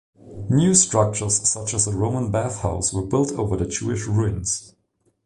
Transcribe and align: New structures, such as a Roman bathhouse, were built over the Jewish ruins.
New 0.49 0.73
structures, 0.73 1.47
such 1.47 1.75
as 1.75 1.85
a 1.85 1.95
Roman 1.95 2.31
bathhouse, 2.31 2.91
were 2.91 3.05
built 3.05 3.33
over 3.33 3.55
the 3.55 3.67
Jewish 3.67 4.07
ruins. 4.07 4.75